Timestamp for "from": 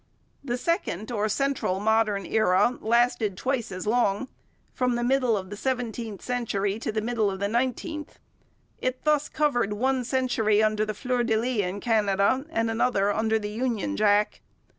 4.73-4.95